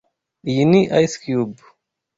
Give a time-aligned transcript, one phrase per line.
[0.49, 1.61] Iyi ni ice cube.